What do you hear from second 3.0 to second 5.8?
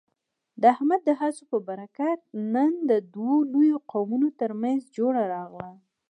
دوو لویو قومونو ترمنځ جوړه راغله.